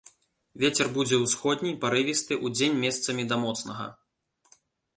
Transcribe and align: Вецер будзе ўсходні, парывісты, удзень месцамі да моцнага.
Вецер 0.61 0.87
будзе 0.95 1.19
ўсходні, 1.23 1.73
парывісты, 1.85 2.33
удзень 2.49 2.79
месцамі 2.87 3.27
да 3.35 3.43
моцнага. 3.45 3.85